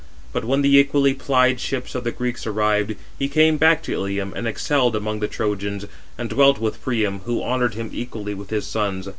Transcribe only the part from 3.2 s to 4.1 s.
came back to